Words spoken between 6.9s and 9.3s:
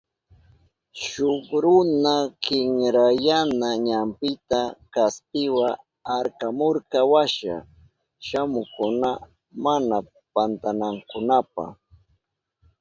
washa shamuhukkuna